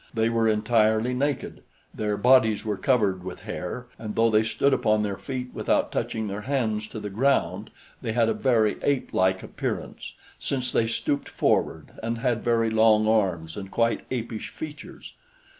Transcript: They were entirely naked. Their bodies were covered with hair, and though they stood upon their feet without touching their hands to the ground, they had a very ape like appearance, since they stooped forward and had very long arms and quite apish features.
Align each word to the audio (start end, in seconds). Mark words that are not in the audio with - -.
They 0.15 0.29
were 0.31 0.47
entirely 0.47 1.13
naked. 1.13 1.61
Their 1.93 2.17
bodies 2.17 2.65
were 2.65 2.75
covered 2.75 3.23
with 3.23 3.41
hair, 3.41 3.85
and 3.99 4.15
though 4.15 4.31
they 4.31 4.43
stood 4.43 4.73
upon 4.73 5.03
their 5.03 5.15
feet 5.15 5.51
without 5.53 5.91
touching 5.91 6.27
their 6.27 6.41
hands 6.41 6.87
to 6.87 6.99
the 6.99 7.11
ground, 7.11 7.69
they 8.01 8.13
had 8.13 8.27
a 8.27 8.33
very 8.33 8.77
ape 8.81 9.13
like 9.13 9.43
appearance, 9.43 10.15
since 10.39 10.71
they 10.71 10.87
stooped 10.87 11.29
forward 11.29 11.99
and 12.01 12.17
had 12.17 12.43
very 12.43 12.71
long 12.71 13.07
arms 13.07 13.55
and 13.55 13.69
quite 13.69 14.01
apish 14.11 14.49
features. 14.49 15.13